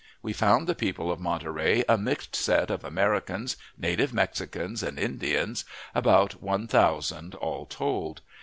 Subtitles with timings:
[0.23, 5.63] We found the people of Monterey a mixed set of Americans, native Mexicans, and Indians,
[5.93, 8.21] about one thousand all told.